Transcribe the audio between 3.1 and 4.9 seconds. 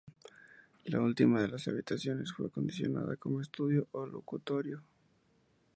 como estudio o locutorio.